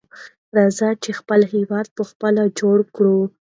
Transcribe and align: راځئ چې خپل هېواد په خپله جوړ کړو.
راځئ 0.57 0.91
چې 1.03 1.11
خپل 1.19 1.39
هېواد 1.53 1.87
په 1.95 2.03
خپله 2.09 2.43
جوړ 2.59 2.77
کړو. 2.95 3.19